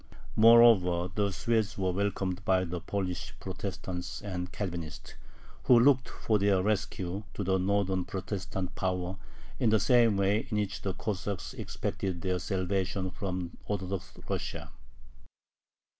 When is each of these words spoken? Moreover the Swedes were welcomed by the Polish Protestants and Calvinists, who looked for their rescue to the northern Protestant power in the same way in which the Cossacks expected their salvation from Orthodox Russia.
Moreover 0.35 1.11
the 1.13 1.29
Swedes 1.31 1.77
were 1.77 1.91
welcomed 1.91 2.43
by 2.43 2.63
the 2.65 2.79
Polish 2.81 3.35
Protestants 3.39 4.19
and 4.23 4.51
Calvinists, 4.51 5.13
who 5.65 5.79
looked 5.79 6.09
for 6.09 6.39
their 6.39 6.63
rescue 6.63 7.21
to 7.35 7.43
the 7.43 7.59
northern 7.59 8.05
Protestant 8.05 8.73
power 8.73 9.17
in 9.59 9.69
the 9.69 9.79
same 9.79 10.17
way 10.17 10.47
in 10.49 10.57
which 10.57 10.81
the 10.81 10.95
Cossacks 10.95 11.53
expected 11.53 12.21
their 12.21 12.39
salvation 12.39 13.11
from 13.11 13.57
Orthodox 13.67 14.13
Russia. 14.27 14.71